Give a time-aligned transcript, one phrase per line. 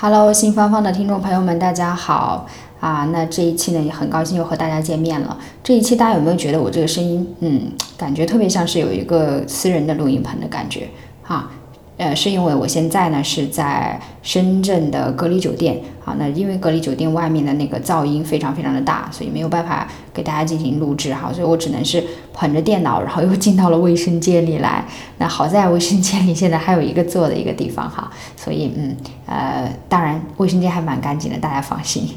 [0.00, 2.46] Hello，新芳芳的听众朋友们，大家好
[2.78, 3.04] 啊！
[3.12, 5.36] 那这一期呢，也很高兴又和大家见面了。
[5.60, 10.88] 这一期大家有没有觉得我这个声音，嗯，感觉特别像是有一个私人的录音棚的感觉
[11.24, 11.50] 哈？
[11.98, 22.02] 呃，是因为我现在呢是在深圳的隔离酒店啊，那因为隔离酒店外面的那个噪音非常非常的大，所以没有办法给大家进行录制哈，所以我只能是
[22.32, 24.84] 捧着电脑，然后又进到了卫生间里来。
[25.18, 28.96] 那好在卫生间里现在还有一个坐的一个地方哈，所以嗯
[29.26, 32.08] 呃，当然卫生间还蛮干净的，大家放心。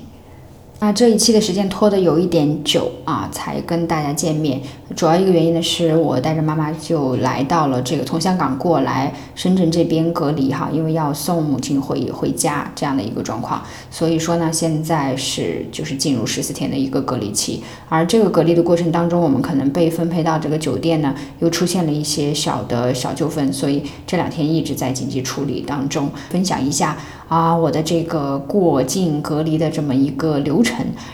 [0.84, 4.60] 那这一期的时间拖得有一点久啊，才跟大家见面。
[4.96, 13.62] 主要一个原因呢，是我带着妈妈就来到了这个从香港过来深圳这边隔离哈，因为要送母亲回回家这样的一个状况。
[13.92, 17.62] 所以说呢，现在是就是进入十四天的一个隔离期。
[17.88, 26.10] 而这个隔离的过程当中，我们可能被分配到这个酒店呢，又出现了一些小的小纠纷，所以这两天一直在紧急处理当中。
[26.32, 30.71] 分享一下啊，我的这个过境隔离的这么一个流程。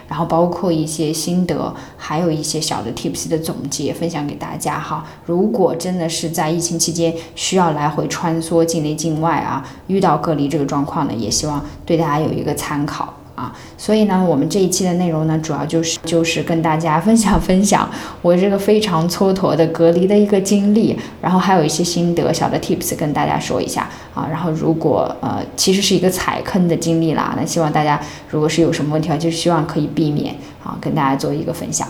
[0.08, 5.06] 然后包括一些心得，还有一些小的 tips 的总结分享给大家哈。
[5.26, 13.14] 如果真的是在疫情期间需要来回穿梭境内境外啊，遇到隔离这个状况呢，也希望对大家有一个参考。
[13.38, 17.88] 啊，所以呢，我们这一期的内容呢，主要就是就是跟大家分享分享
[18.24, 24.28] 我这个非常蹉跎的隔离的一个经历，然后还有一些心得小的 tips 跟大家说一下啊。
[24.28, 31.88] 然后如果呃，其实是一个踩坑的经历啦，那希望大家如果是有什么问题啊，就希望可以避免啊，跟大家做一个分享。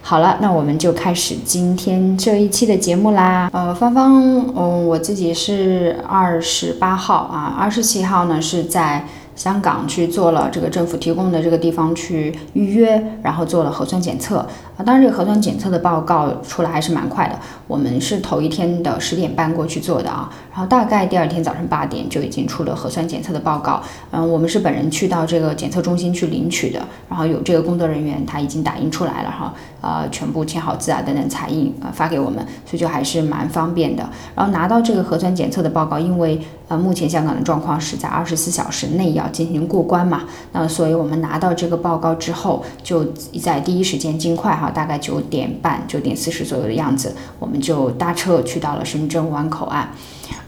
[0.00, 3.50] 好了，那我们就开始今天这一期的节目啦。
[3.52, 9.06] 呃，芳芳，嗯，我自己是二十八号啊，二十七号呢是在。
[9.36, 14.38] 香港去做了这个政府提供的这个地方去预约，然后做了核酸检测
[14.76, 14.82] 啊。
[14.84, 17.38] 当然，这个核酸检测的报告出来还是蛮快的。
[17.68, 23.82] 我们是头一天的十点半过去做的啊，然后大概第二天早上八点就已经出了核酸检测的报告。
[24.10, 34.08] 嗯，我们是本人去到这个检测中心去领取的，然后有这个工作人员他已经打印出来了哈，呃，全部签好字啊等等彩印啊发给我们，所以就还是蛮方便的。
[34.34, 43.04] 然后拿到这个核酸检测的报告，因为呃目前香港的状况是在二十四小时内要进行过关嘛，那所以我们拿到这个报告之后，就
[43.40, 49.88] 在第一时间尽快哈，大概九点半、九点四十左右的样子，我们就搭车去到了深圳湾口岸。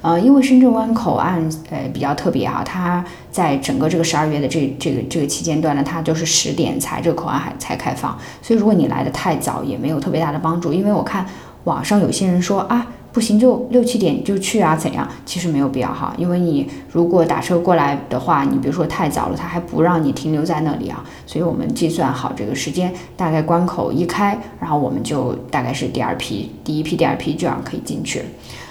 [0.03, 10.73] 呃，因为深圳湾口岸呃比较特别哈，它在整个这个十二月的这这个这个期间段呢，它就是十点才这个口岸还才开放，所以如果你来的太早，也没有特别大的帮助。
[10.73, 11.25] 因为我看
[11.65, 12.87] 网上有些人说啊。
[13.19, 14.77] 不行就六七点就去啊？
[14.77, 15.09] 怎样？
[15.27, 21.05] 其实没有必要哈，因为你如果打车过来的话，你比如说太早了，他还不让你停留在那里啊。
[21.27, 28.23] 所以我们计算好这个时间，大概关口一开，然后我们就大概是第二批、第一批、第二批这样可以进去。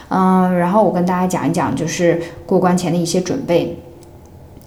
[0.07, 3.77] 嗯，然后我跟大家讲一讲，就是过关前的一些准备。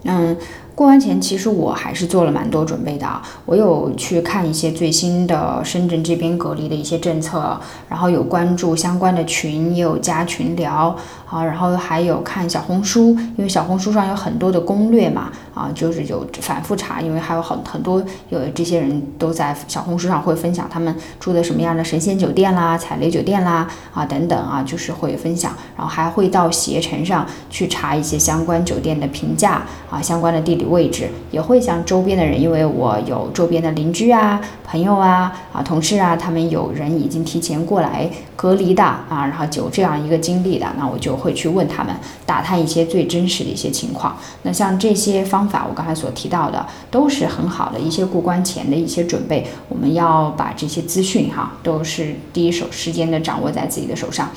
[0.05, 0.37] 嗯。
[0.75, 3.21] 过完前，其实我还是做了蛮多准备的啊。
[3.45, 10.97] 我有去看一些最新的深圳这边隔离的一些政策，然后有关注相关的群，也有加群聊
[11.29, 30.70] 啊，然后还有看小红书，因为小红书上有很多的攻略嘛啊，就是有反复查，因为还有很很多有这些人都在小红书上会分享他们住的什么样的神仙酒店啦、踩雷酒店啦啊等等啊，就是会分享，然后还会到携程上去查一些相关酒店的评价啊，相关的地理。
[30.71, 41.95] 位置也会向周边的人，因为我有周边的邻居啊、朋友啊、啊同事啊，他们有人已经提前过来隔离的啊，然后有这样一个经历的，那我就会去问他们，
[42.25, 44.17] 打探一些最真实的一些情况。
[44.43, 49.47] 那像这些方法，我刚才所提到的，都是很好的一些过关前的一些准备。
[49.69, 54.31] 我们要把这些资讯哈，都是第一手时间的掌握在自己的手上。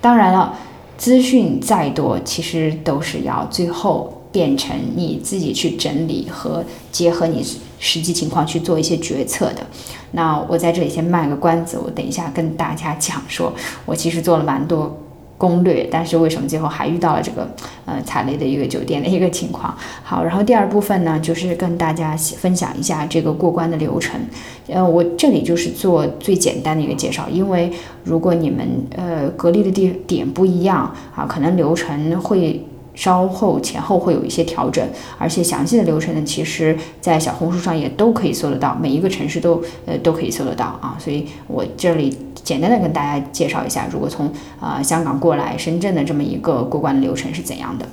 [0.00, 0.54] 当然了，
[0.96, 4.19] 资讯再多，其实都是要最后。
[4.32, 7.44] 变成你自己去整理和结合你
[7.78, 9.66] 实际情况去做一些决策的。
[10.12, 13.52] 那我在这里先卖个关子，我等一下跟大家讲，说
[13.84, 14.96] 我其实做了蛮多
[15.36, 17.48] 攻略，但是为什么最后还遇到了这个
[17.86, 19.74] 呃踩雷的一个酒店的一个情况？
[20.02, 24.20] 好，然后第二部分呢，就是跟大家分享一下这个过关的流程。
[24.68, 27.72] 呃，我这里就是做最简单的一个介绍，因为
[28.04, 32.64] 如果你们呃隔离的地点不一样啊，可能流程会。
[33.00, 34.86] 稍后前后会有一些调整，
[35.16, 40.98] 而且详细的流程呢，其实在小红书上也都可以搜得到，每一个城市都呃都可以搜得到啊。
[40.98, 42.14] 所以我这里
[42.44, 44.30] 简单的跟大家介绍一下，如果从
[44.60, 47.86] 呃香港过来深圳的这么一个过关的流程是怎样的。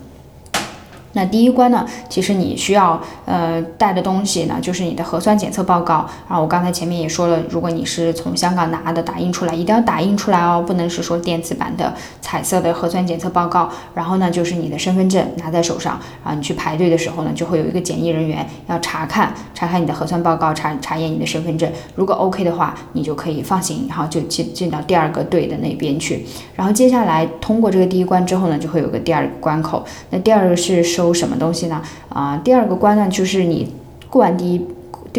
[1.18, 6.08] 那第一关呢，其实你需要呃带的东西呢，就是你的核酸检测报告。
[6.30, 11.92] 然后我刚才前面也说了，如果你是从香港拿的打印出来，一定要打印出来哦，不能是说电子版的
[12.22, 13.68] 彩色的核酸检测报告。
[13.96, 21.68] 然后呢，就是你的身份证拿在手上，然后你去排队的时候呢，就会有一个检疫人员要查看查看你的核酸报告，查查验你的身份证。
[21.96, 26.24] 如果 OK 的话，你就可以放心，然后就进进到第二个队的那边去。
[26.56, 29.84] 然后接下来通过这个第一关之后呢，就会有个第二个关口。
[30.12, 31.07] 那第二个是收。
[31.14, 31.82] 什么东西呢？
[32.10, 33.74] 啊，第二个关呢，就是你
[34.10, 34.66] 过完第一。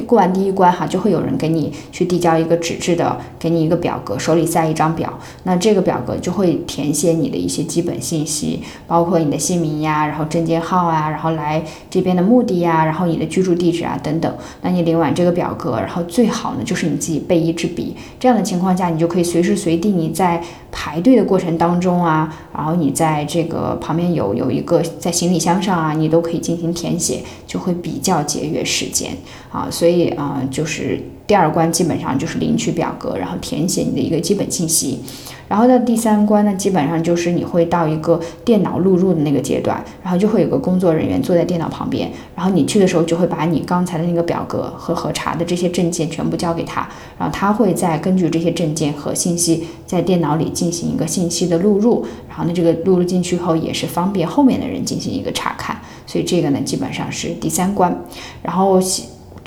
[0.01, 5.19] 过完第一关哈，就会有人给你去递交一个纸质的，给你一个表格，手里塞一张表。
[5.45, 14.35] 那这个表格就会填写你的一些基本信息，包括你的姓名呀，然后证件号啊，然后来这边的目的呀，然后你的居住地址啊等等。
[14.63, 17.97] 那你领完这个表格，然后最好呢就是你自己备一支笔。
[18.19, 29.13] 这样的情况下，你就可以随时随地你在排队的过程当中啊，然后你在这个旁边有有一个在行李箱上啊，你都可以进行填写，就会比较节约时间
[29.51, 29.69] 啊。
[29.71, 35.01] 所以啊，就是第二关基本上就是领取表格，然后填写你的一个基本信息。
[35.49, 46.87] 然后到第三关呢，基本上就是你会到一个电脑录入的那个阶段，然后就会有个工作人员坐在电脑旁边，然后你去的时候就会把你刚才的那个表格和核查的这些证件全部交给他，
[47.19, 57.99] 然后他会再根据这些证件和信息在电脑里进行一个信息的录入，然后呢这个录入进去后也是方便后面的人进行一个查看，所以这个呢基本上是第三关，
[58.43, 58.79] 然后。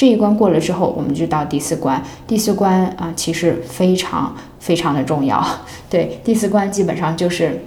[0.01, 2.03] 这一关过了之后，我们就到第四关。
[2.25, 5.45] 第四关啊，其实非常非常的重要。
[5.91, 7.63] 对，第四关基本上就是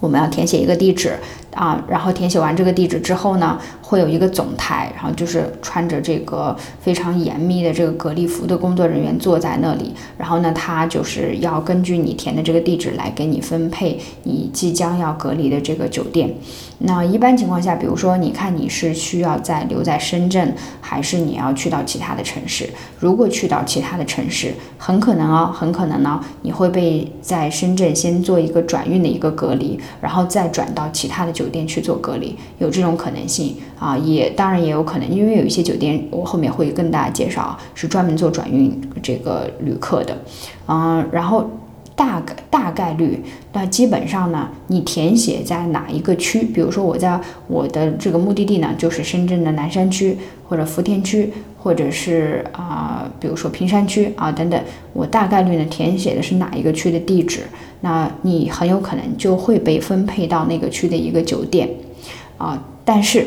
[0.00, 1.12] 我们要填写一个地址。
[1.54, 16.32] 啊，然后填写完这个地址之后呢，会有一个总台，然后就是穿着这个非常严密的这个隔离服的工作人员坐在那里，然后呢，他就是要根据你填的这个地址来给你分配你即将要隔离的这个酒店。
[16.82, 22.70] 那一般情况下，比如说你看你是需要在留在深圳，还是你要去到其他的城市？
[23.00, 31.30] 如果去到其他的城市，很可能哦，很可能呢，你会被在深圳先做一个转运的一个隔离，然后再转到其他的。
[31.40, 40.16] 酒店去做隔离有这种可能性啊，也当然也有可能，因为有一些酒店我后面会跟大家介绍，是专门做转运这个旅客的，
[40.68, 41.50] 嗯，然后
[41.96, 43.22] 大概大概率，
[43.54, 47.18] 那基本上呢，你填写在哪一个区，比如说我在
[47.48, 50.16] 我的这个目的地呢，就是深圳的南山区
[50.46, 54.62] 或者福田区，或者是啊，比如说坪山区啊等等，
[54.92, 57.40] 我大概率呢填写的是哪一个区的地址。
[57.82, 61.66] 那你很有可能就会被分配到那个区的一个酒店，
[62.36, 63.26] 啊，但是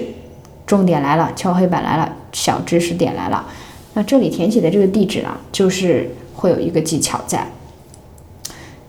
[0.66, 3.46] 重点来了，敲黑板来了，小知识点来了。
[3.94, 7.48] 那这里填写的这个地址呢，就是会有一个技巧在。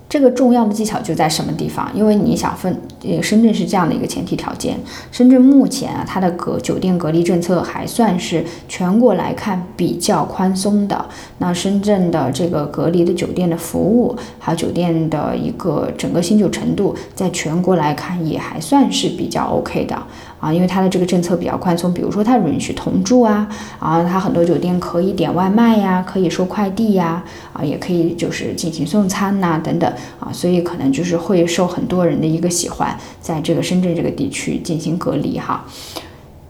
[0.07, 1.91] 这个重要的技巧就在什么地方？
[1.93, 4.79] 因为你想分，呃，深圳是这样的一个前提条件。
[5.11, 11.05] 深圳目前啊，它的隔酒店隔离政策还算是全国来看比较宽松的。
[11.39, 20.01] 那深圳的这个隔离的酒店的服务，还有酒店的一个整个新旧程度，在全国来看也还算是比较 OK 的。
[20.45, 23.49] 啊，因为它的这个政策比较宽松，比如说它允许同住啊，
[23.79, 27.25] 啊，它很多酒店可以点外卖呀，可以收快递呀，
[27.55, 35.65] 啊，也可以就是进行送餐呐，等等啊，所以可能就是会受很多人的一个喜欢，在这个深圳这个地区进行隔离哈。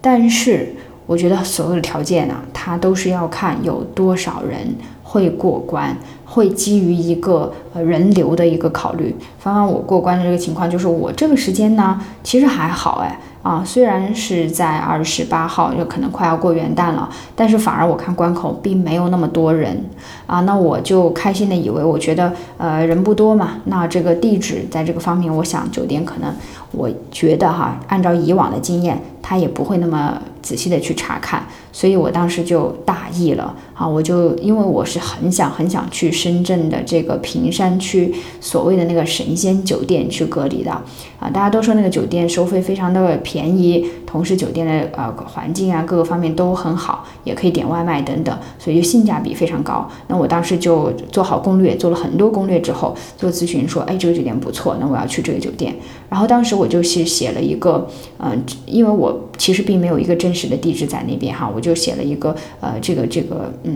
[0.00, 0.74] 但是
[1.06, 4.74] 我觉得所有的条件呢，它都是要看有多少人
[5.04, 9.14] 会过关，会基于一个呃人流的一个考虑。
[9.44, 13.20] 刚刚我过关的这个情况，就是我这个时间呢，其实还好哎。
[13.44, 19.84] 啊，虽然是在二十八号，就可能快要过元旦了，但是反而我看关口并没有那么多人。
[20.26, 26.34] 啊，那我就开心的以为，我觉得呃人不多嘛，那这个地址在这个方面，我想酒店可能，
[26.72, 40.70] 我觉得哈，按照以往的经验，他也不会那么仔细的去查看，所以我当时就大意了啊，我就因为我是很想很想去深圳的这个坪山区所谓的那个神仙酒店去隔离的
[41.18, 43.54] 啊，大家都说那个酒店收费非常的便。
[43.54, 49.90] 宜，同时酒店的呃环境啊各个方面都很好，也可以点外卖等等，所以就性价比非常高。
[50.06, 55.74] 那我当时就做好攻略，做了很多攻略之后做咨询说，哎这个酒店不错，那我要去这个酒店。
[56.08, 63.74] 然后当时我就是写了一个，嗯，因为我其实并没有一个真实的地址在那边哈，我就写了一个呃这个这个嗯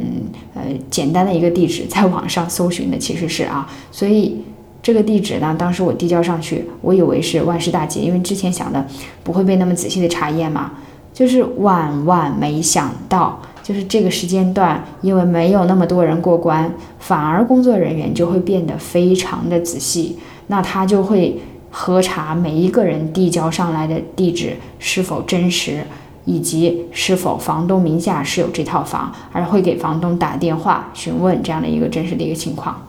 [0.55, 4.41] 呃简单的一个地址，在网上搜寻的其实是啊，所以。
[4.89, 8.83] 这个地址呢，当时我递交上去，我以为是万事大吉，因为之前想的
[9.23, 10.73] 不会被那么仔细的查验嘛，
[11.13, 21.39] 就是万万没想到，就是这个时间段，因为没有那么多人过关，反而工作人员就会变得非常的仔细，那他就会
[21.71, 25.85] 核查每一个人递交上来的地址是否真实，
[26.25, 32.88] 以及是否房东名下是有这套房，而会给房东打电话询问这样的一个真实的一个情况。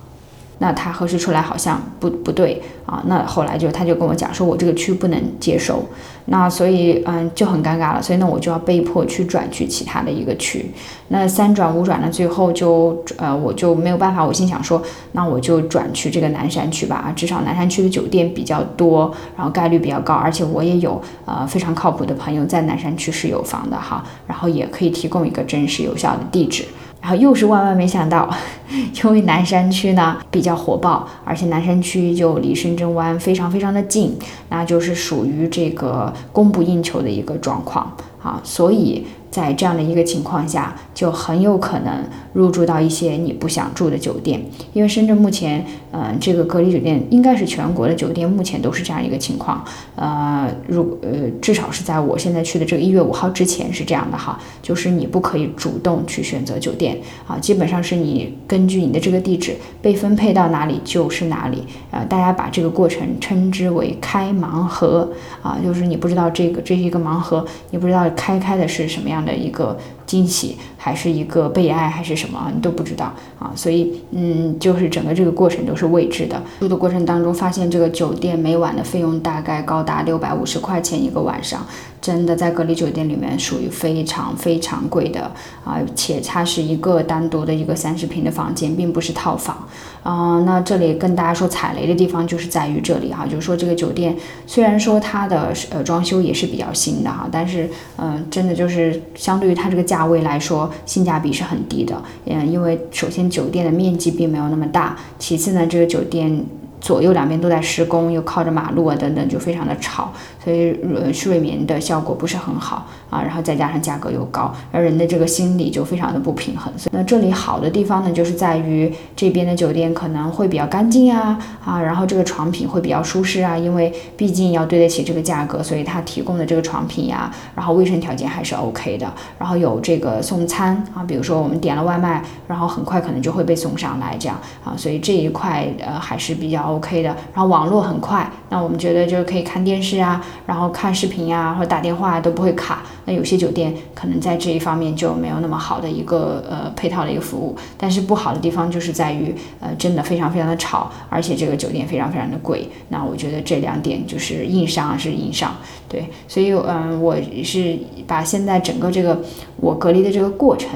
[0.59, 5.83] 那他核实出来好像不不对啊，那后来就他就跟我讲说，我这个区不能接收，
[6.25, 10.69] 那所以嗯就很尴尬了，所以呢我就要被迫去转去其他的一个区，
[11.07, 14.81] 那三转五转呢，最后就呃我就没有办法，我心想说，
[15.13, 26.65] 那我就转去这个南山区吧，啊至少南山区的酒店比较多，然后概率比较高，而且我也有呃非常靠谱的朋友在南山区是有房的哈，然后也可以提供一个真实有效的地址。
[27.01, 28.29] 然后又是万万没想到，
[28.69, 34.17] 因为南山区呢比较火爆，而且南山区就离深圳湾非常非常的近，
[34.49, 39.05] 那就是属于这个供不应求的一个状况啊，所以。
[39.29, 44.43] 在这样的一个情况下，就很有可能入住到一些你不想住的酒店，
[44.74, 49.63] 因为深圳目前，嗯，这个隔离酒店应该是全国的酒店目前都是这样一个情况，
[49.95, 65.07] 呃，如呃，至少是在我现在去的这个一月五号之前是这样的哈，就是你不可以主动去选择酒店啊，基本上是你根据你的这个地址被分配到哪里就是哪里，呃，大家把这个过程称之为开盲盒
[65.43, 69.18] 啊，就是你不知道这个这是一个盲盒，你不知道开开的是什么样。
[69.25, 73.51] 的一个惊喜，还是一个悲哀，还是什么，你都不知道啊。
[73.55, 76.41] 所以，嗯，就是整个这个过程都是未知的。
[76.59, 81.65] 住的过程当中，发现这个酒店每晚的费用大概高达六百五十块钱一个晚上。
[82.01, 85.29] 真的在隔离酒店里面属于非常非常贵的
[85.65, 89.67] 啊，且它是一个单独的一个三十平的房间，并不是套房
[90.03, 90.41] 啊。
[90.45, 94.15] 那这里跟大家说踩雷的地方就是在于这里哈，就是说这个酒店
[94.45, 102.01] 虽然说它的呃装修也是比较新的哈，但是嗯，真的就是相对于它这个价位来说，性价比是很低的。
[102.25, 106.43] 嗯，因为首先酒店的面积并没有那么大，其次呢，这个酒店。
[106.81, 110.13] 左右两边都在施工，又靠着马路啊，等等，就非常的吵，
[110.43, 113.22] 所以呃睡眠的效果不是很好啊。
[113.22, 116.72] 然后再加上价格又高，而人的这个心理就非常的不平衡。
[116.77, 129.12] 所以那这里好的地方呢，就是在于这边的酒店可能会比较干净啊啊，然后这个床品会比较舒适啊，因为毕竟要对得起这个价格，所以它提供的这个床品呀，然后卫生条件还是 OK 的。
[129.38, 136.69] 然后有这个送餐啊，比如说我们点了外卖，然后很快可能就会被送上来这样啊，所以这一块呃还是比较。
[136.69, 142.84] OK 的，然后网络很快，那我们觉得就是可以看电视啊，然后看视频呀，或者打电话都不会卡。
[143.05, 152.69] 那有些酒店可能在这一方面就没有那么好的一个呃配套的一个服务，但是不好的地方就是在于呃真的非常非常的吵，而且这个酒店非常非常的贵。
[152.89, 155.55] 那我觉得这两点就是硬伤是硬伤，
[155.88, 159.19] 对，所以嗯我是把现在整个这个
[159.58, 160.69] 我隔离的这个过程，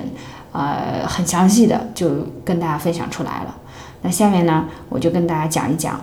[0.51, 2.09] 呃很详细的就
[2.43, 3.55] 跟大家分享出来了。
[4.01, 6.01] 那下面呢，我就跟大家讲一讲，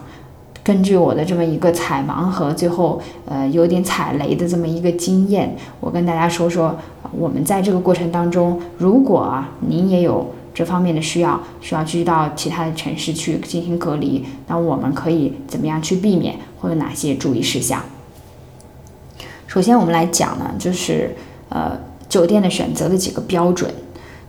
[0.62, 6.76] 根据我的这么一个踩盲盒，最后呃有点踩雷的这么一个经验，我跟大家说说，
[7.12, 17.82] 我们在这个过程当中，如果啊您也有这方面的需要，需要去到其他的城市去进行隔离，那我们可以怎么样去避免，或有哪些注意事项？
[19.46, 21.16] 首先我们来讲呢，就是
[21.48, 21.72] 呃
[22.08, 23.72] 酒店的选择的几个标准。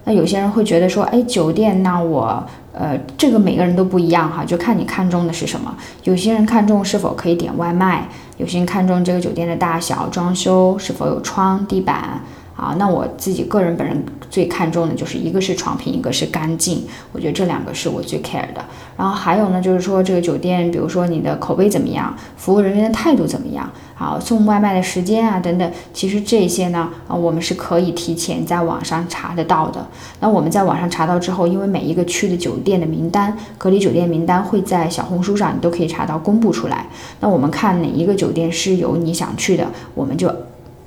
[0.05, 2.41] 那有些人会觉得说，哎，酒店那我。
[2.73, 5.75] 呃，这个每个人都不一样哈，就看你看中的是什么。
[6.03, 12.21] 有些人看中是否可以点外卖，有些人看中这个酒店的大小、装修是否有窗、地板。
[12.61, 18.63] 啊，那我自己个人本人最看重的就是一个是床品，一个是干净，我觉得这两个是我最 care 的。
[18.95, 29.87] 然后还有呢，就是说这个酒店，比如说你的口碑怎么样，服务人员的态度怎么样，啊送外卖的时间啊等等，其实这些呢，啊我们是可以提前在网上查得到的。
[30.19, 36.85] 那我们在网上查到之后，因为每一个区的酒店的名单，隔离酒店名单会在小红书上，你都可以查到公布出来。
[37.21, 40.31] 那我们看哪一个酒店是有你想去的，我们就。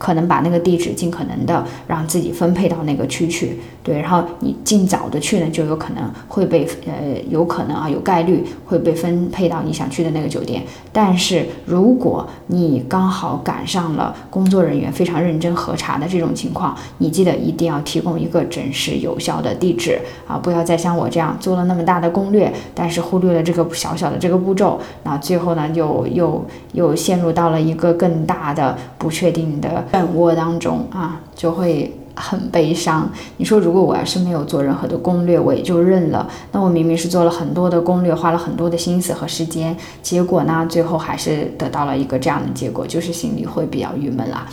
[0.04, 6.92] 可能把那个地址尽可能的让自己分配到那个区去，对，然后你尽早的去呢，就有可能会被呃，
[7.30, 10.62] 有可能啊，有概率会被分配到你想去的那个酒店。
[10.92, 26.44] 但是如果你刚好赶上了工作人员非常认真核查的这种情况，你记得一定要提供一个真实有效的地址啊，不要再像我这样做了那么大的攻略，但是忽略了这个小小的这个步骤，那最后呢，又又
[26.74, 29.82] 又陷入到了一个更大的不确定的。
[29.94, 33.08] 漩涡当中啊，就会很悲伤。
[33.36, 36.28] 你说，如果我要是没有做任何的攻略，我也就认了。
[36.50, 44.44] 那我明明是做了很多的攻略，花了很多的心思和时间，结果呢，最后还是得到了一个这样的结果，就是心里会比较郁闷了。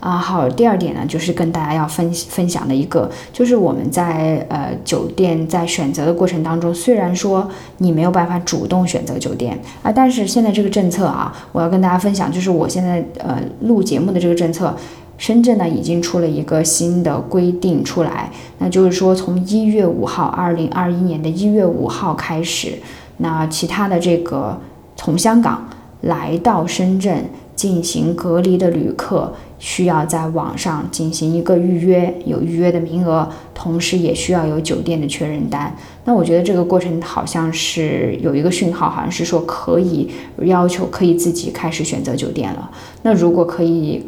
[0.00, 14.72] 啊好，第二点呢，就是跟大家要分分享的一个，就是我们在呃酒店在选择的过程当中，虽然说你没有办法主动选择酒店啊，但是现在这个政策啊，我要跟大家分享，就是我现在呃录节目的这个政策，
[15.16, 22.78] 深圳呢已经出了一个新的规定出来，那就是说从一月五号，二零二一年的一月五号开始，
[23.16, 24.60] 那其他的这个
[24.94, 25.68] 从香港
[26.02, 27.24] 来到深圳。
[27.58, 35.74] 进行隔离的旅客需要在网上进行一个预约，有预约的名额，同时也需要有酒店的确认单。
[36.04, 40.10] 那我觉得这个过程好像是有一个讯号，好像是说可以
[40.42, 42.70] 要求可以自己开始选择酒店了。
[43.02, 44.04] 那如果可以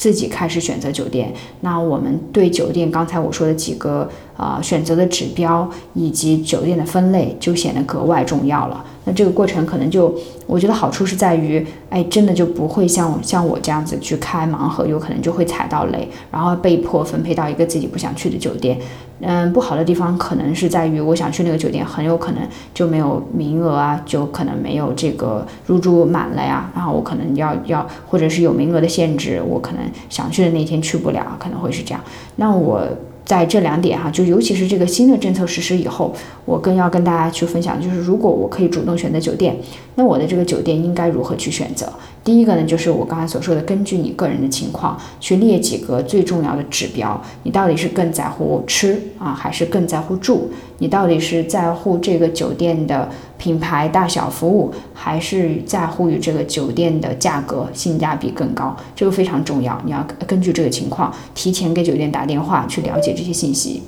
[0.00, 1.30] 自己开始选择酒店，
[1.60, 8.82] 那我们对酒店刚才我说的几个啊选择的指标以及酒店的分类就显得格外重要了。
[9.04, 10.14] 那这个过程可能就，
[10.46, 18.78] 我觉得好处是在于，哎，真的就不会像像我这样子去开盲盒，有可能就会踩到雷，然后被迫分配到一个自己不想去的酒店。
[19.20, 32.00] 嗯，不好的地方可能是在于，我想去那个酒店，很有可能就没有名额啊，就可能没有这个入住满了呀，然后我可能要要，或者是有名额的限制，我可能想去的那天去不了，可能会是这样。
[32.36, 32.86] 那我。
[33.30, 36.12] 在这两点哈，就尤其是这个新的政策实施以后，
[36.44, 39.56] 我更要跟大家去分享，就是如果我可以主动选择酒店，
[39.94, 41.88] 那我的这个酒店应该如何去选择？
[42.24, 47.22] 第一个呢，就是我刚才所说的，根据你个人的情况去列几个最重要的指标。
[47.44, 50.50] 你到底是更在乎吃啊，还是更在乎住？
[50.80, 53.08] 你到底是在乎这个酒店的
[53.38, 58.74] 品牌、大小、服务，还是在乎于这个酒店的价格性价比更高？
[58.96, 63.82] 这个非常重要，你要根据这个情况提前给酒店打电话去了解这些信息。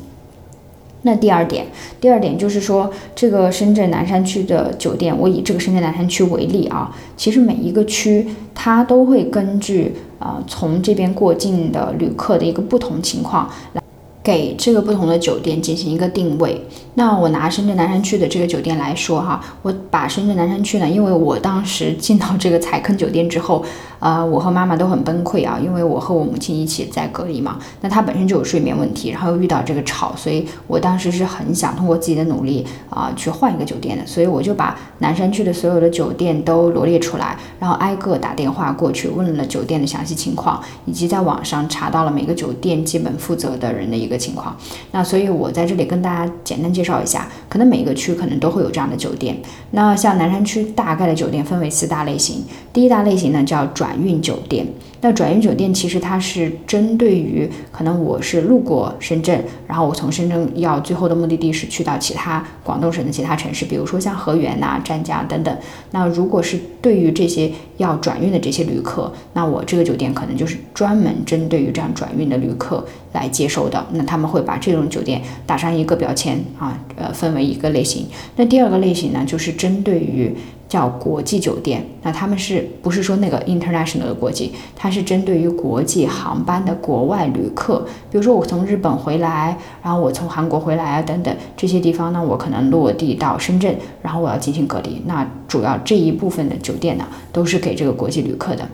[1.04, 1.66] 那第二点，
[2.00, 13.81] 第二点就是说，这个深圳南山区的酒店，我以这个深圳南山区为例啊，其实每一个区它都会根据呃从这边过境的旅客的一个不同情况来。
[14.22, 16.60] 给这个不同的酒店进行一个定位。
[16.94, 23.64] 那我拿深圳南山区的这个酒店来说哈，我把深圳南山区呢，因为我当时进到这个踩坑酒店之后，
[23.98, 27.58] 呃，我和妈妈都很崩溃啊，因为我和我母亲一起在隔离嘛。
[27.80, 34.06] 那她本身就有睡眠问题，然后又遇到这个吵，所以我当时是很想通过自己的努力啊去换一个酒店的。
[34.06, 44.11] 所以我就把南山区的所有的酒店都罗列出来，然后挨个打电话过去问了酒店的详细情况，以及在网上查到了每个酒店基本负责的人的一个。
[44.12, 44.56] 个情况，
[44.92, 49.36] 那所以我在这里跟大家简单介绍一下，可能每一个区可能都会有这样的酒店。
[49.72, 54.66] 那像南山区大概的酒店分为四大类型，第一大类型呢叫转运酒店。
[55.02, 65.54] 那转运酒店其实它是针对于可能我是路过深圳，然后我从深圳要最后的目的地是去到其他广东省的其他城市，比如说像河源呐、湛江等等。
[65.90, 73.84] 那如果是对于这些要转运的这些旅客，那我这个酒店可能就是专门针对于这样转运的旅客来接收的。
[73.90, 78.06] 那他们会把这种酒店打上一个标签啊，呃，分为一个类型。
[78.36, 80.32] 那第二个类型呢，就是针对于。
[80.72, 84.52] 叫国际酒店，那他们是不是说那个 international 的国际？
[84.74, 95.02] 它是针对于国际航班的国外旅客，比如说我从日本回来，然后我从韩国回来啊等等这些地方呢，我可能落地到深圳，然后我要进行隔离。
[95.04, 98.66] 那主要这一部分的酒店呢，都是给这个国际旅客的。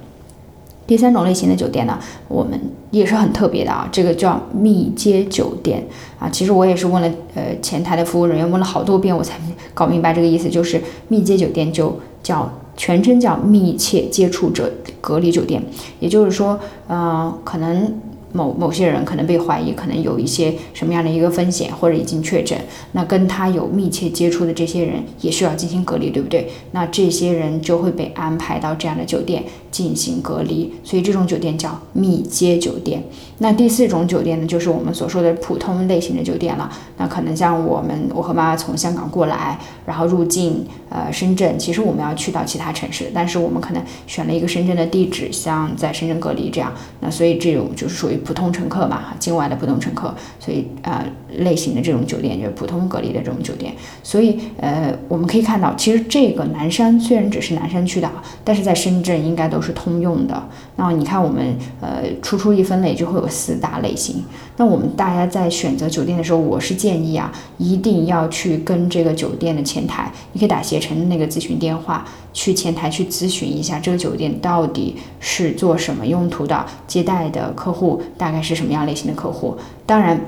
[0.88, 2.58] 第三种类型的酒店呢，我们
[2.90, 5.86] 也是很特别的啊，这个叫密接酒店
[6.18, 6.28] 啊。
[6.30, 9.38] 其实我也是问了呃前台的服务人员，问了好多遍，我才
[9.74, 15.62] 搞明白这个意思，就是密接酒店就叫全称叫密切接触者隔离酒店，
[16.00, 18.00] 也就是说，呃，可能。
[18.30, 22.58] 某某些人可能被怀疑，可能有一些什么样的一个风险，或者已经确诊，
[22.92, 26.46] 那跟他有密切接触的这些人也需要进行隔离，对不对？
[26.72, 33.02] 那这些人就会被安排到这样的酒店进行隔离，所以这种酒店叫密接酒店。
[33.38, 36.70] 那第四种酒店呢，就是我们所说的普通类型的酒店了。
[36.96, 46.72] 那可能像我们，我和妈妈从香港过来，然后入境呃深圳，其实我们要去到其他城市，但是我们可能选了一个深圳的地址，像在深圳隔离这样。
[47.00, 48.18] 那所以这种就是属于。
[48.28, 51.02] 普通乘客嘛，境外的普通乘客，所以啊，
[51.36, 53.72] 类型的这种酒店就是普通隔离的这种酒店。
[54.02, 58.10] 所以呃，我们可以看到，其实这个南山虽然只是南山区的，
[58.42, 60.48] 但是在深圳应该都是通用的。
[60.76, 64.24] 那你看我们呃，初出一分类就会有四大类型。
[64.56, 72.04] 那我们大家在选择酒店的时候，我是建议啊，一定要去跟这个酒店的前台，你可以打携程那个咨询电话。
[72.34, 79.56] 去前台去咨询一下这个酒店到底是做什么用途的，接待的客户大概是什么样类型的客户。
[79.84, 80.20] 当然，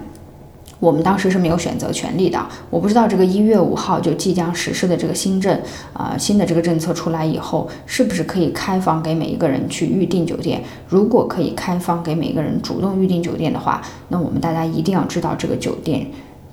[0.80, 2.44] 我们当时是没有选择权利的。
[2.70, 5.60] 我不知道这个一月五号就即将实施的这个新政，
[5.92, 10.64] 啊，新的这个政策出来以后，是不是可以开放给每一个人去预订酒店？
[10.88, 16.06] 如果可以开放给每一个人主动预订酒店的话，那我们大家一定要知道这个酒店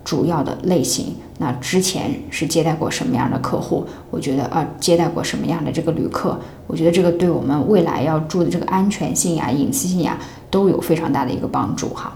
[0.03, 1.15] 主要的类型。
[1.39, 3.85] 那之前是接待过什么样的客户？
[4.09, 6.37] 我觉得啊，接待过什么样的这个旅客？
[6.65, 10.17] 我觉得这个对我们未来要住的这个安全性呀、隐私性呀，
[10.49, 12.13] 都有非常大的一个帮助哈。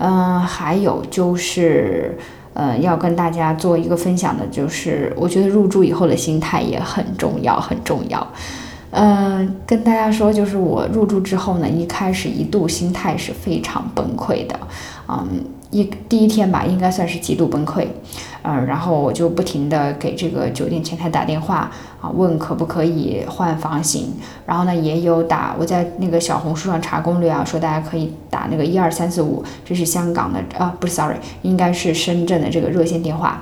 [0.00, 2.16] 嗯，还有就是，
[2.54, 8.26] 呃，要跟大家做一个分享的，就是我觉得入住以后的心态也很重要，很重要。
[8.92, 14.58] 嗯，跟大家说，就是我入住之后呢，一开始一度心态是非常崩溃的，
[15.06, 15.44] 嗯。
[15.70, 17.86] 一第一天吧，应该算是极度崩溃，
[18.42, 24.12] 嗯，然后我就不停的给这个酒店前台打电话啊，问可不可以换房型，
[24.44, 33.40] 然后呢，也有打我在那个小红书上查攻略啊，说大家可以打那个一二三四五，这是香港的啊，不是，sorry，应该是深圳的这个热线电话。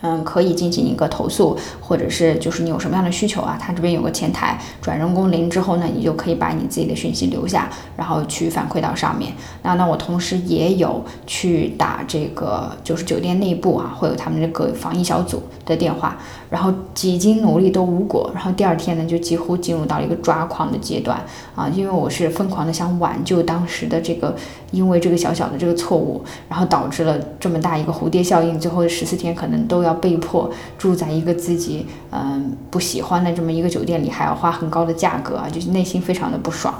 [0.00, 3.58] 嗯，可以进行一个投诉，或者是就是你有什么样的需求啊？
[3.60, 9.32] 他这边有个前台，转人工零之后呢，你就可以把你自己的讯息留下，然后去反馈到上面。
[9.64, 16.16] 那那我同时也有去打这个，就是酒店内部啊，会有他们这个防疫小组的电话，
[16.48, 21.20] 然后几经努力都无果，然后第二天呢，就几乎进入到了一个抓狂的阶段
[21.56, 24.32] 啊，因为我是疯狂的想挽救当时的这个，
[24.70, 29.87] 因为这个小小的这个错误，然后导致了这么大一个蝴蝶效应，最后十四天可能都要。
[29.88, 36.72] 要被迫住在一个自己嗯不喜欢的这么一个酒店里，还要花很高的价格啊，就是内心非常的不爽。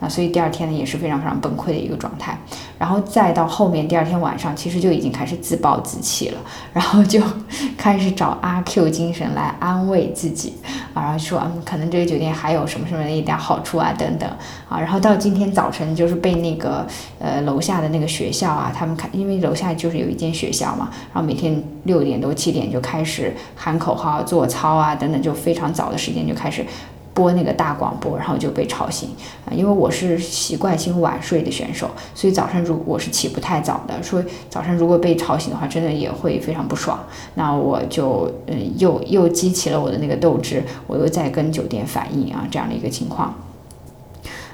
[0.00, 2.36] 那所以第二天呢也是非常非常崩溃的一个状态。
[2.78, 6.38] 然后再到后面第二天晚上，其实就已经开始自暴自弃了，
[6.72, 7.22] 然后就
[7.78, 10.54] 开始找阿 Q 精神来安慰自己
[10.92, 14.28] 啊，然后说嗯可能这个酒店还有什么什么的一点好处啊等等
[14.68, 14.80] 啊。
[14.80, 16.84] 然后到今天早晨就是被那个
[17.20, 22.56] 呃楼下的那个学校啊，他们看因为楼下就是有一间学校嘛，然后每天六点多七。
[22.56, 26.64] 点就开始喊口号、做操啊，等等，就非常早的时间就开始
[27.16, 29.08] 播那个大广播，然后就被吵醒
[29.46, 29.50] 啊。
[29.50, 37.02] 因为我是习惯性晚睡的选手，所以早上如果我是起不太早的，所以早上如果被吵醒的话，真的也会非常不爽。
[37.34, 43.34] 那我就嗯，又又激起了我的那个斗志，我又在跟酒店反映啊这样的一个情况，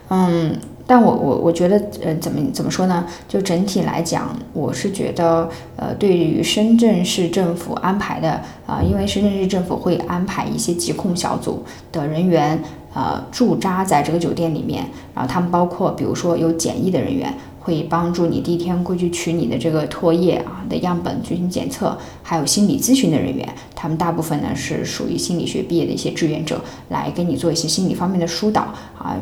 [0.08, 0.56] 嗯。
[0.86, 3.06] 但我我我觉得，呃，怎么怎么说呢？
[3.28, 12.62] 就整体来讲，我是觉得，呃，对于深圳市政府安排的，啊，因为深圳市政府会安排一些疾控小组的人员，
[12.94, 17.32] 呃，驻扎在这个酒店里面，然后他们包括，比如说有检疫的人员。
[17.62, 28.62] 会帮助你第一天过去取你的这个唾液啊的样本进行检测，还有心理咨询的人员，他们大部分呢是属于心理学毕业的一些志愿者，来给你做一些心理方面的疏导
[28.98, 29.16] 啊，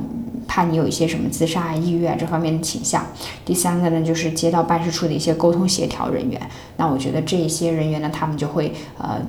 [0.48, 3.04] 怕你有一些什么自杀啊、抑郁啊这方面的倾向。
[3.44, 6.40] 第三个呢就是街道办事处的一些沟通协调人员，
[6.78, 9.20] 那我觉得这些人员呢，他们就会呃，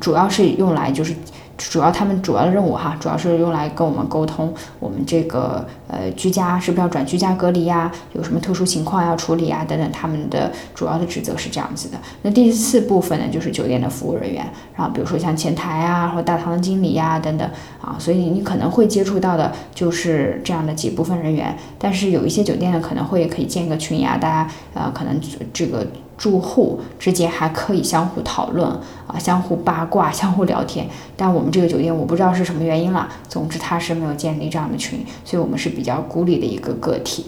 [0.00, 1.14] 主要是用来就是。
[1.56, 7.90] 主要他们主要的任务哈，主要是用来跟我们沟通，我们这个呃居家是不是要转居家隔离呀？
[8.12, 9.64] 有什么特殊情况要处理啊？
[9.66, 11.98] 等等，他们的主要的职责是这样子的。
[12.22, 17.48] 那第四部分呢，就是酒店的服务人员，然后比如说像前台啊，或大堂的经理呀等等
[17.80, 21.56] 啊，所以你可能会接触到的就是这样的几部分人员。
[21.78, 25.18] 但是有一些酒店呢，可能会可以建个群呀，大家呃可能
[25.52, 25.86] 这个。
[26.16, 28.68] 住户之间还可以相互讨论
[29.06, 30.88] 啊，相互八卦， 相互聊天。
[31.16, 37.26] 但我们这个酒店我不知道是什么原因了，总之他是没有建立这样的群，所以我们是比较孤立的一个个体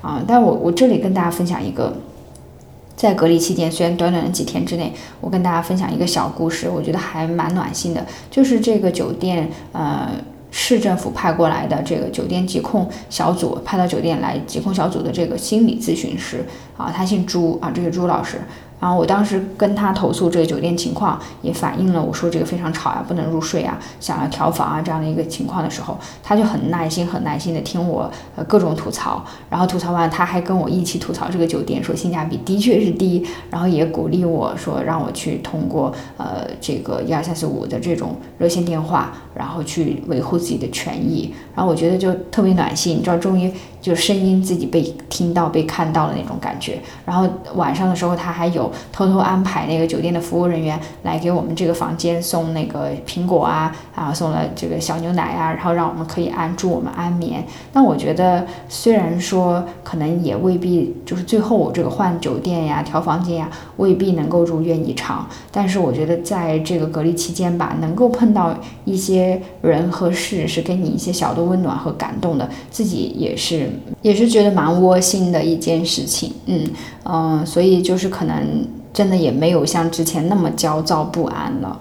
[0.00, 0.22] 啊。
[0.26, 1.92] 但我我这里跟大家分享一个，
[2.96, 10.10] 在隔离期间，虽然短短的几天之内，我跟大家分享一个小故事，我觉得还蛮暖心的，就是这个酒店呃。
[10.50, 16.44] 市政府派过来的这个酒店疾控小组，派到酒店来疾控小组的这个心理咨询师
[16.76, 18.38] 啊，他姓朱啊，这是朱老师。
[18.80, 46.78] 然后我当时跟他投诉这个酒店情况，也反映了我说这个非常吵呀，不能入睡啊，想要调房啊这样的一个情况的时候，他就很耐心、很耐心的听我呃各种吐槽，然后吐槽完，他还跟我一起吐槽这个酒店，说性价比的确是低，然后也鼓励我说让我去通过呃这个一二三四五的这种热线电话，然后去维护自己的权益，然后我觉得就特别暖心，你知道，终于就声音自己被听到、被看到的那种感觉。
[47.04, 48.70] 然后晚上的时候，他还有。
[48.92, 57.44] 偷偷安排那个酒店的服务人员来给我们这个房间送那个苹果啊，啊，送了这个小牛奶啊，然后让我们可以安助我们安眠。
[57.72, 68.52] 那我觉得，虽然说可能也未必就是最后我这个换酒店呀、调房间呀，未必能够如愿以偿，但是我觉得在这个隔离期间吧，能够碰到
[68.84, 73.67] 一些人和事是给你一些小的温暖和感动的，自己也是
[74.02, 76.66] 也是觉得蛮窝心的一件事情，嗯
[77.04, 81.80] 嗯，所以就是可能真的也没有像之前那么焦躁不安了。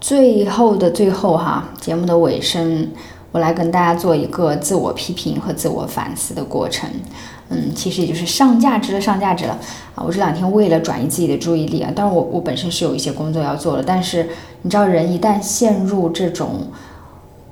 [0.00, 2.88] 最后的最后哈，节目的尾声，
[3.32, 6.88] 我来跟大家做一个自我批评和自我反思的过程。
[7.48, 9.58] 嗯，其实也就是上价值了，上价值了
[9.94, 10.04] 啊！
[10.04, 14.28] 我这两天为了转移自己的注意力啊，当然我我本身是有一些工作要做的，但是
[14.62, 16.66] 你知道，人一旦陷入这种。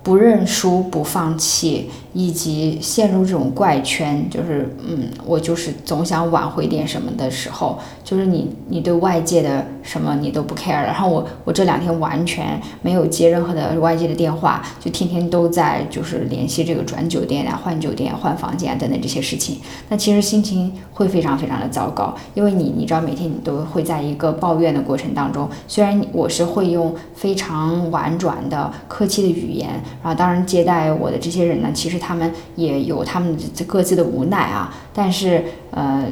[0.04, 10.86] 不认输、不放弃，以及陷入这种怪圈，就是嗯，我就是总想挽回点什么的时候，就是你你对外界的什么你都不 care 了。
[10.86, 19.58] 然后我我这两天完全没有接任何的外界的电话，就天天都在就是联系这个转酒店啊、换酒店、换房间啊等等这些事情。
[19.88, 25.48] 那其实心情会非常非常的糟糕，因为你你知道每天你都会在一个抱怨的过程当中。
[25.68, 29.68] 虽然我是会用非常婉转的、客气的语言。
[30.02, 33.36] 然后，当然接待我的这些人呢，其实他们也有他们
[33.66, 34.74] 各自的无奈啊。
[34.92, 36.04] 但是，呃，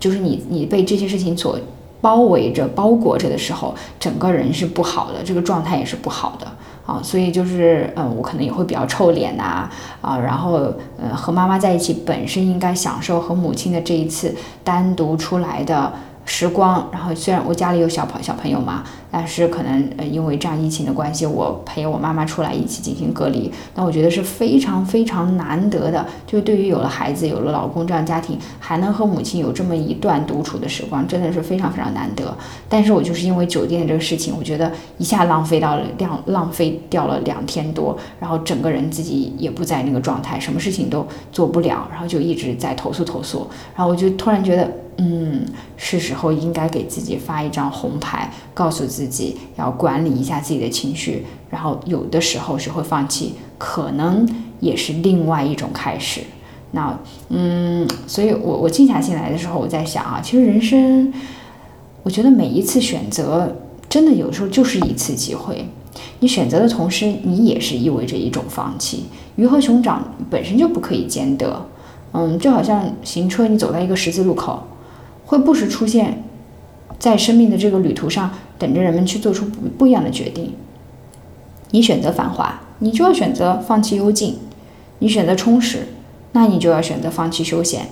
[0.00, 1.58] 就是你你被这些事情所
[2.00, 6.46] 包围着、包裹着的时候，整个人是不好的，这个状态也是不好的
[6.84, 7.00] 啊。
[7.02, 15.92] 所以就是，嗯，我可能也会比较臭脸呐，啊，然后，呃，和妈妈在一起本身应该享受和母亲的这一次单独出来的。
[16.28, 26.04] 时光，然后虽然我家里有小朋小朋友嘛，但是可能呃因为这样疫情的关系，我陪我妈妈出来一起进行隔离，那我觉得是非常非常难得的。
[26.26, 32.36] 就对于有了孩子、有了老公这样家庭，还能和母亲有这么一段独处的时光，真的是非常非常难得。
[32.68, 44.68] 但是我就是因为酒店这个事情，我觉得一下浪费到了两浪费掉了两天多，然后整个人自己也不在那个状态，什么事情都做不了，然后就一直在投诉投诉，然后我就突然觉得。
[44.98, 45.44] 嗯，
[45.76, 54.26] 是时候应该给自己发一张红牌，告诉自己要管理一下自己的情绪，然后有的时候是会放弃，可能
[54.60, 56.22] 也是另外一种开始。
[56.72, 61.12] 那，嗯，所以我我静下心来的时候，我在想啊，其实人生，
[62.02, 63.54] 我觉得每一次选择，
[63.88, 65.68] 真的有时候就是一次机会。
[66.20, 69.04] 你选择的同时，你也是意味着一种放弃。
[69.36, 71.66] 鱼和熊掌本身就不可以兼得。
[72.12, 74.62] 嗯，就好像行车，你走到一个十字路口。
[75.26, 76.24] 会不时出现
[76.98, 80.54] 在生命的这个旅途上，等着人们去做出不不一样的决定。
[81.72, 84.36] 你选择繁华，你就要选择放弃幽静；
[85.00, 85.88] 你选择充实，
[86.32, 87.88] 那你就要选择放弃休闲。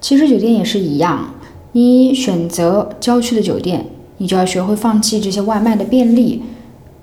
[0.00, 1.34] 其实酒店也是一样，
[1.72, 3.86] 你选择郊区的酒店，
[4.18, 6.42] 你就要学会放弃这些外卖的便利；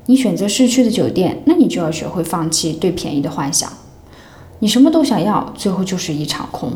[0.06, 3.72] 你选择市区的酒店，那你就要学会放弃对便宜的幻想。
[4.60, 6.74] 你什么都想要，最后就是一场空。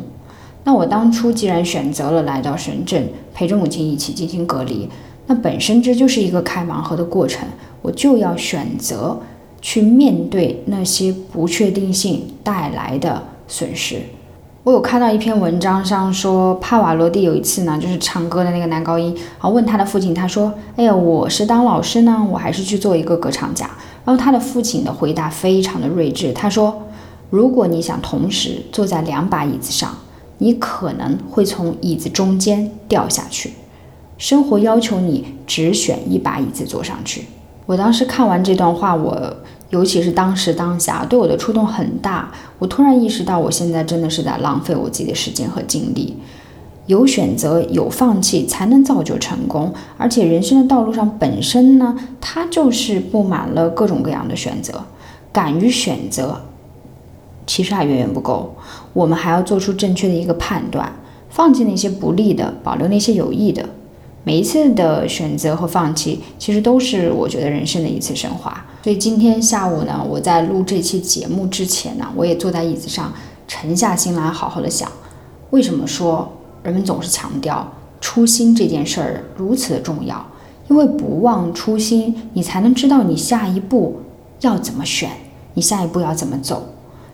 [0.66, 4.88] 那我当初既然选择了来到深圳，陪着母亲一起进行隔离，
[5.28, 7.46] 那本身这就是一个开盲盒的过程，
[7.82, 9.20] 我就要选择
[9.62, 14.02] 去面对那些不确定性带来的损失。
[14.64, 23.70] 我有看到一篇文章上说，帕瓦罗蒂有一次呢，就是唱歌的那个男高音，然后问他的父亲，他说：“哎呀，我是当老师呢，我还是去做一个歌唱家？”
[24.06, 26.84] 然后他的父亲的回答非常的睿智，他说
[27.30, 29.94] ：“如果你想同时坐在两把椅子上。”
[30.44, 33.54] 你可能会从椅子中间掉下去，
[34.18, 37.24] 生活要求你只选一把椅子坐上去。
[37.66, 39.38] 我当时看完这段话，我
[39.70, 42.30] 尤其是当时当下对我的触动很大。
[42.60, 46.18] 我突然意识到，我现在真的是在浪费我自己的时间和精力。
[46.88, 49.74] 有选择，有放弃，才能造就成功。
[49.98, 54.84] 而且人生的道路上本身呢，它就是布满了各种各样的选择。
[55.32, 56.42] 敢于选择。
[57.46, 58.56] 其实还远远不够，
[58.94, 60.92] 我们还要做出正确的一个判断，
[61.30, 63.68] 放弃那些不利的，保留那些有益的。
[64.24, 68.66] 每一次的选择和放弃，其实都是我觉得人生的一次升华。
[68.82, 73.12] 所以今天下午呢，我在录这期节目之前呢，我也坐在椅子上，
[73.48, 74.90] 沉下心来，好好的想，
[75.50, 76.32] 为什么说
[76.64, 80.26] 人们总是强调初心这件事儿如此的重要？
[80.70, 83.98] 因为不忘初心，你才能知道你下一步
[84.40, 85.10] 要怎么选，
[85.56, 86.70] 你下一步要怎么走。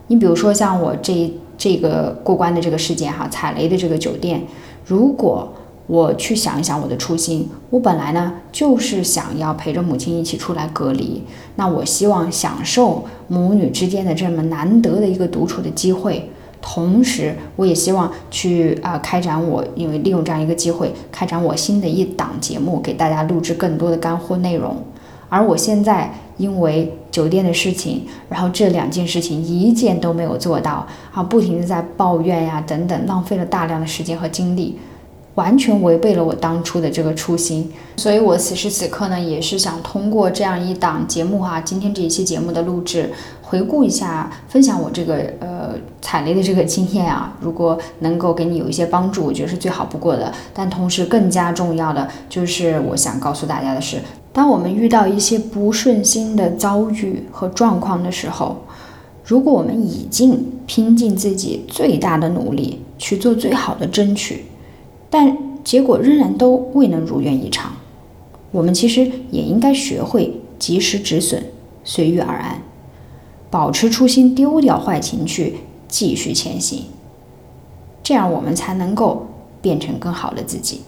[0.06, 4.42] 你比如说像我这这个过关的这个事件哈，踩雷的这个酒店，
[4.86, 5.54] 如果
[5.88, 11.22] 我去想一想我的初心，我本来呢就是想要陪着母亲一起出来隔离，
[11.56, 16.30] 那我希望享受母女之间的这么难得的一个独处的机会，
[16.62, 24.78] 同时我也希望去啊开展我，因为利用这样一个机会开展我新的一档节目，给大家录制更多的干货内容，
[25.30, 26.12] 而我现在。
[26.40, 34.80] 因为酒店的事情，然后这两件事情一件都没有做到，啊，不停的在抱怨呀等等，浪费了大量的时间和精力。
[35.36, 37.72] 完全违背了我当初的这个初心。
[37.98, 43.10] 所以我此时此刻呢，也是想通过这样一档节目哈，今天这一期节目的录制，
[43.42, 47.34] 回顾一下，分享我这个呃踩雷的这个经验啊。
[47.40, 50.34] 如果能够给你有一些帮助，我觉得是最好不过的。
[50.54, 53.98] 但同时更加重要的就是，我想告诉大家的是，
[54.32, 58.58] 当我们遇到一些不顺心的遭遇和状况的时候，
[59.26, 64.46] 如果我们已经拼尽自己最大的努力去做最好的争取，
[65.10, 67.74] 但结果仍然都未能如愿以偿。
[68.52, 71.44] 我们其实也应该学会及时止损，
[71.84, 72.62] 随遇而安，
[73.50, 76.86] 保持初心，丢掉坏情绪，继续前行。
[78.02, 79.28] 这样我们才能够
[79.62, 80.82] 变成更好的自己。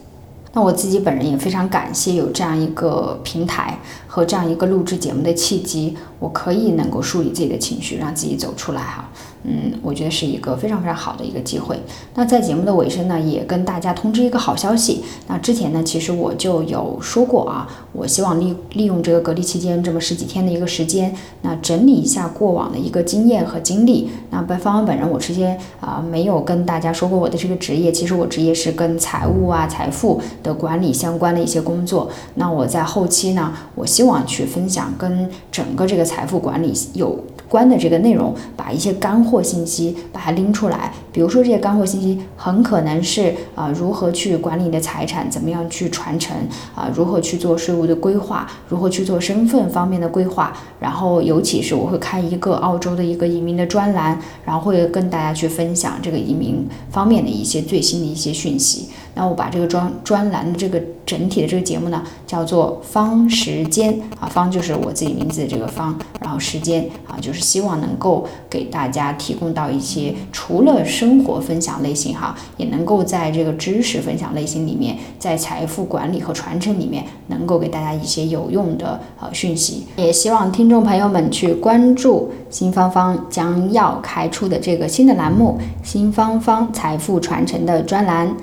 [0.54, 9.10] 那我自己本人也非常感谢有这样一个平台和这样一个录制节目的契机，我可以能够梳理自己的情绪，让自己走出来哈。
[9.44, 11.80] 嗯，我觉得是一个非常非常好的一个机会。
[12.14, 15.04] 那在节目的尾声呢，也跟大家通知一个好消息。
[15.28, 24.10] 那之前呢，其实我就有说过啊，我希望利利用这个隔离期间这么十几天的一个时间，那整理一下过往的一个经验和经历。
[24.30, 32.10] 那本方方本人，我之前啊没有跟大家说过我的这个职业，其实我职业是跟财务啊、财富的管理相关的一些工作。
[32.36, 37.20] 那我在后期呢，我希望去分享跟整个这个财富管理有。
[37.52, 40.94] 关的这个内容，把一些干货信息把它拎出来。
[41.12, 46.34] 比如说，这些干货信息很可能是啊，如何去管理你的财产，怎么样去传承
[46.74, 50.54] 啊，如何去做税务的规划，如何去做身份方面的规划。
[50.80, 58.88] 然后，尤其是我会开一个澳洲的一个移民的专栏，然后会跟大家去分享这个移民方面的一些最新的一些讯息。
[59.14, 79.88] 那我把这个专专栏的这个整体的这个节目呢，叫做方时间啊，方就是我自己名字的这个方，然后时间啊，就是希望能够给大家提供到一些除了生活分享类型哈，也能够在这个知识分享类型里面，在财富管理和传承里面，能够给大家一些有用的呃讯息。
[79.98, 88.34] 也希望听众朋友们去关注新芳芳将要开出的这个新的栏目——新芳芳财富传承的专栏。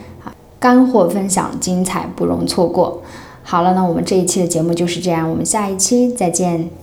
[0.60, 3.02] 干货分享，精彩不容错过。
[3.42, 6.68] 好了，那我们这一期的节目就是这样，我们下一期再见。